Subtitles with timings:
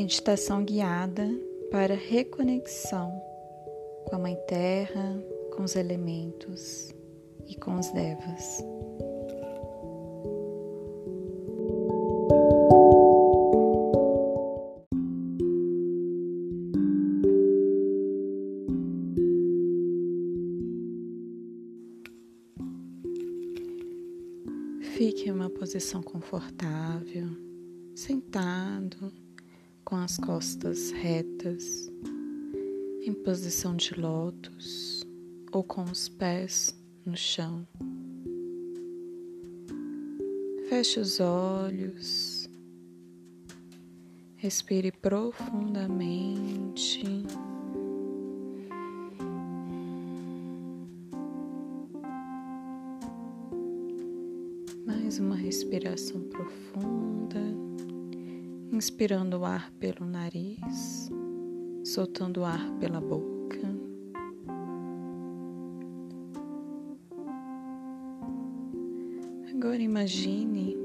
[0.00, 1.28] Meditação guiada
[1.72, 3.10] para reconexão
[4.06, 5.20] com a Mãe Terra,
[5.56, 6.94] com os elementos
[7.48, 8.64] e com os devas.
[24.96, 27.26] Fique em uma posição confortável,
[27.96, 29.12] sentado,
[29.88, 31.90] com as costas retas,
[33.00, 35.02] em posição de lótus
[35.50, 37.66] ou com os pés no chão.
[40.68, 42.50] Feche os olhos,
[44.36, 47.02] respire profundamente.
[54.84, 57.40] Mais uma respiração profunda,
[58.72, 61.10] inspirando o ar pelo nariz,
[61.84, 63.58] soltando o ar pela boca.
[69.54, 70.76] Agora imagine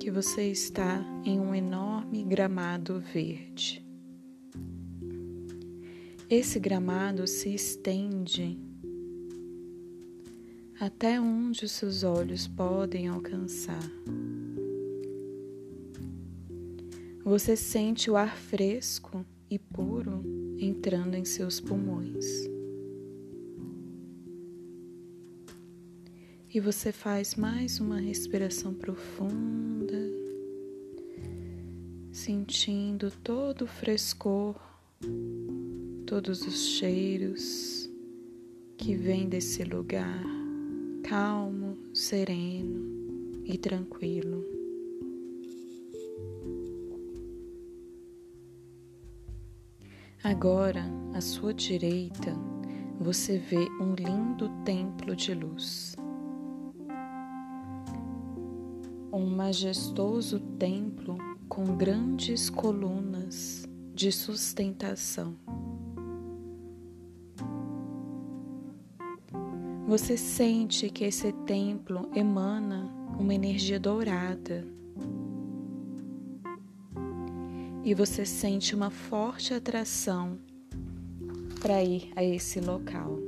[0.00, 3.84] que você está em um enorme gramado verde.
[6.30, 8.58] Esse gramado se estende
[10.80, 13.82] até onde os seus olhos podem alcançar.
[17.24, 20.22] Você sente o ar fresco e puro
[20.58, 22.26] entrando em seus pulmões.
[26.52, 29.98] E você faz mais uma respiração profunda,
[32.12, 34.54] sentindo todo o frescor,
[36.06, 37.90] todos os cheiros
[38.76, 40.22] que vêm desse lugar
[41.02, 44.53] calmo, sereno e tranquilo.
[50.24, 52.34] Agora, à sua direita,
[52.98, 55.94] você vê um lindo templo de luz.
[59.12, 65.36] Um majestoso templo com grandes colunas de sustentação.
[69.86, 72.90] Você sente que esse templo emana
[73.20, 74.66] uma energia dourada.
[77.84, 80.38] E você sente uma forte atração
[81.60, 83.18] para ir a esse local.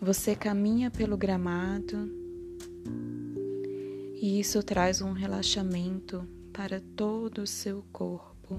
[0.00, 2.10] Você caminha pelo gramado
[4.20, 8.56] e isso traz um relaxamento para todo o seu corpo.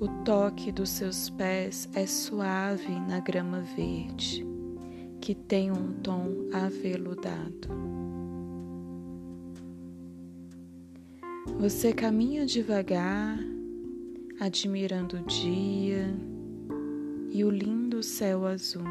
[0.00, 4.46] O toque dos seus pés é suave na grama verde,
[5.20, 7.68] que tem um tom aveludado.
[11.58, 13.38] Você caminha devagar,
[14.40, 16.06] admirando o dia
[17.30, 18.84] e o lindo céu azul.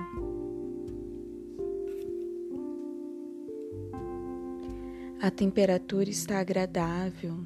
[5.21, 7.39] A temperatura está agradável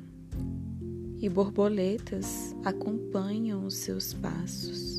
[1.19, 4.92] e borboletas acompanham os seus passos.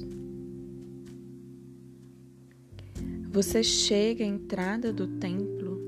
[3.35, 5.81] Você chega à entrada do templo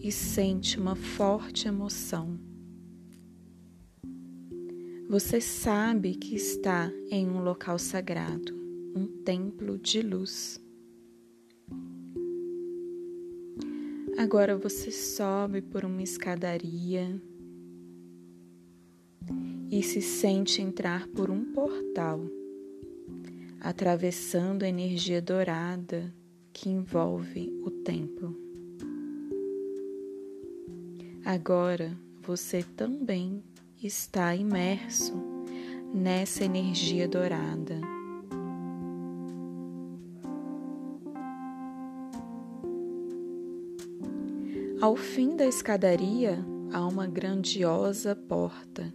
[0.00, 2.40] e sente uma forte emoção.
[5.06, 8.54] Você sabe que está em um local sagrado,
[8.96, 10.58] um templo de luz.
[14.16, 17.20] Agora você sobe por uma escadaria
[19.70, 22.22] e se sente entrar por um portal,
[23.60, 26.18] atravessando a energia dourada
[26.52, 28.36] que envolve o templo.
[31.24, 33.42] Agora você também
[33.82, 35.14] está imerso
[35.92, 37.80] nessa energia dourada.
[44.80, 46.42] Ao fim da escadaria
[46.72, 48.94] há uma grandiosa porta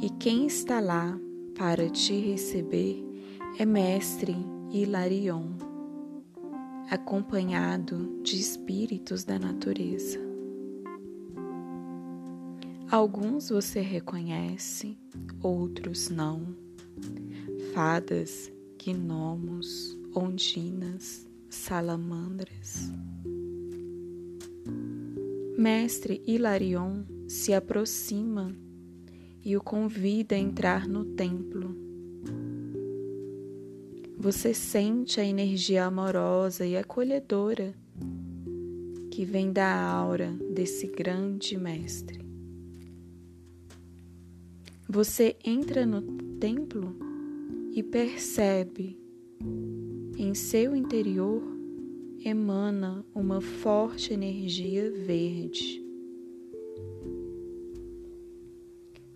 [0.00, 1.18] e quem está lá
[1.56, 3.04] para te receber
[3.58, 4.36] é Mestre
[4.72, 5.50] Hilarion,
[6.90, 10.18] acompanhado de espíritos da natureza.
[12.90, 14.96] Alguns você reconhece,
[15.42, 16.54] outros não.
[17.72, 22.92] Fadas, gnomos, ondinas, salamandras.
[25.56, 28.54] Mestre Hilarion se aproxima
[29.42, 31.83] e o convida a entrar no templo.
[34.24, 37.74] Você sente a energia amorosa e acolhedora
[39.10, 42.24] que vem da aura desse grande mestre.
[44.88, 46.00] Você entra no
[46.40, 46.96] templo
[47.74, 48.98] e percebe
[50.16, 51.42] em seu interior
[52.24, 55.84] emana uma forte energia verde.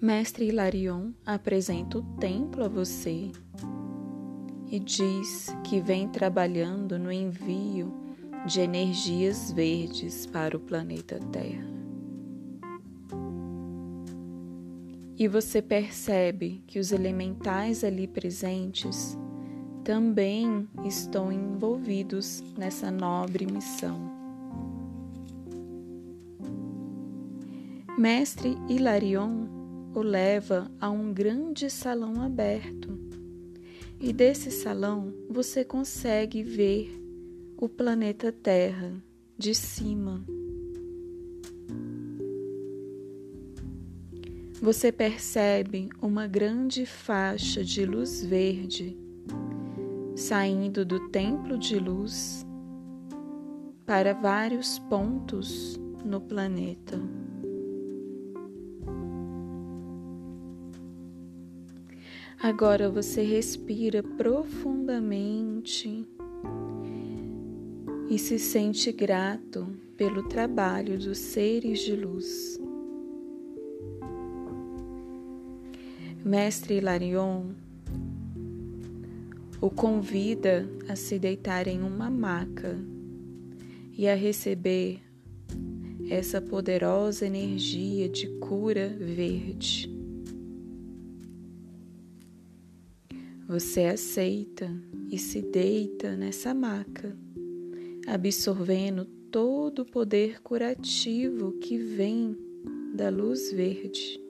[0.02, 3.32] Mestre Hilarion apresenta o templo a você
[4.70, 7.92] e diz que vem trabalhando no envio
[8.46, 11.66] de energias verdes para o planeta Terra.
[15.18, 19.18] E você percebe que os elementais ali presentes
[19.82, 24.18] também estão envolvidos nessa nobre missão.
[27.98, 29.48] Mestre Hilarion
[29.94, 32.97] o leva a um grande salão aberto,
[34.00, 36.90] e desse salão você consegue ver
[37.56, 39.02] o planeta Terra
[39.36, 40.24] de cima.
[44.60, 48.96] você percebe uma grande faixa de luz verde
[50.16, 52.44] saindo do templo de luz
[53.86, 57.00] para vários pontos no planeta.
[62.40, 66.06] Agora você respira profundamente
[68.08, 72.56] e se sente grato pelo trabalho dos seres de luz.
[76.24, 77.46] Mestre Hilarion
[79.60, 82.78] o convida a se deitar em uma maca
[83.92, 85.00] e a receber
[86.08, 89.97] essa poderosa energia de cura verde.
[93.48, 94.70] Você aceita
[95.10, 97.16] e se deita nessa maca,
[98.06, 102.36] absorvendo todo o poder curativo que vem
[102.94, 104.20] da luz verde.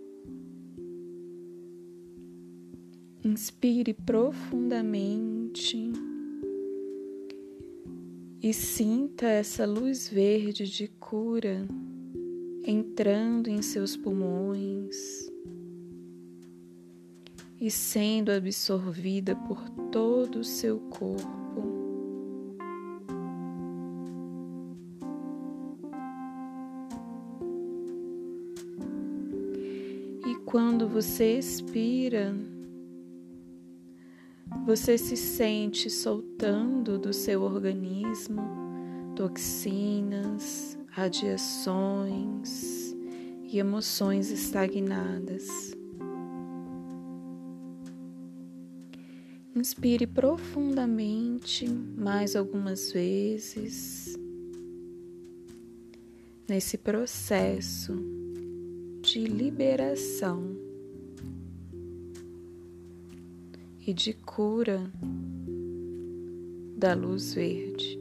[3.25, 5.91] Inspire profundamente
[8.41, 11.67] e sinta essa luz verde de cura
[12.65, 15.28] entrando em seus pulmões
[17.61, 21.27] e sendo absorvida por todo o seu corpo.
[30.27, 32.35] E quando você expira,
[34.65, 38.69] você se sente soltando do seu organismo
[39.19, 42.95] toxinas, radiações
[43.43, 45.68] e emoções estagnadas.
[49.59, 54.17] Inspire profundamente mais algumas vezes
[56.49, 57.95] nesse processo
[59.03, 60.69] de liberação.
[63.89, 64.93] e de cura
[66.77, 67.98] da luz verde.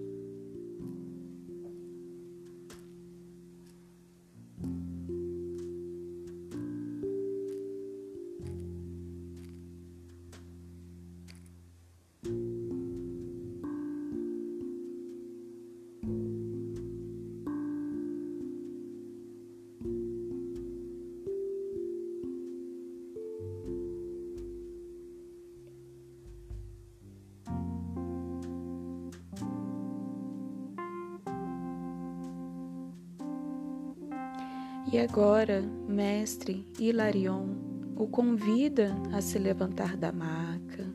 [34.90, 37.50] E agora, mestre Hilarion
[37.98, 40.88] o convida a se levantar da maca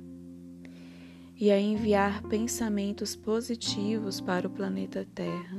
[1.39, 5.59] e a enviar pensamentos positivos para o planeta Terra.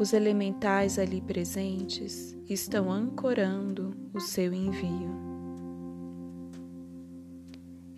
[0.00, 5.10] Os elementais ali presentes estão ancorando o seu envio.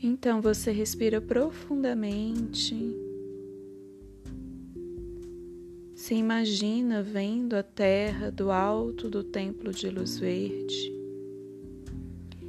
[0.02, 2.96] Então você respira profundamente
[6.08, 10.90] se imagina vendo a terra do alto do templo de luz verde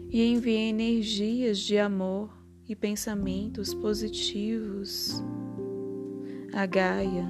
[0.09, 2.29] e envia energias de amor
[2.69, 5.21] e pensamentos positivos
[6.53, 7.27] a Gaia.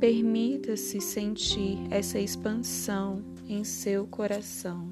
[0.00, 4.90] Permita-se sentir essa expansão em seu coração.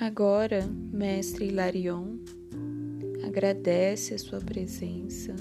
[0.00, 2.16] Agora, Mestre Hilarion,
[3.22, 5.36] agradece a sua presença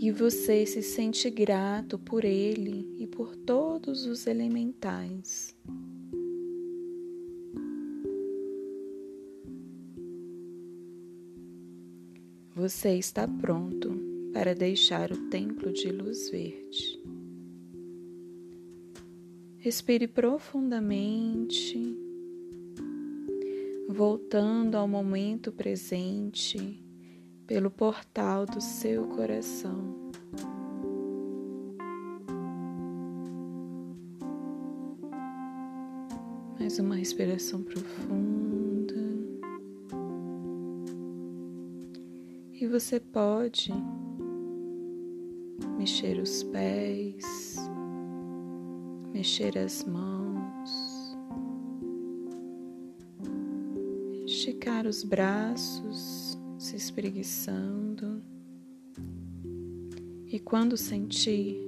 [0.00, 5.54] e você se sente grato por ele e por todos os elementais.
[12.52, 13.96] Você está pronto
[14.32, 17.17] para deixar o templo de luz verde.
[19.68, 21.94] Respire profundamente,
[23.86, 26.82] voltando ao momento presente
[27.46, 30.10] pelo portal do seu coração.
[36.58, 38.94] Mais uma respiração profunda.
[42.54, 43.70] E você pode
[45.76, 47.67] mexer os pés,
[49.18, 51.16] mexer as mãos,
[54.24, 58.22] esticar os braços se espreguiçando.
[60.28, 61.58] E quando sentir,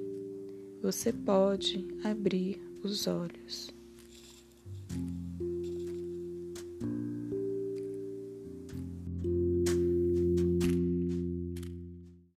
[0.80, 3.74] você pode abrir os olhos.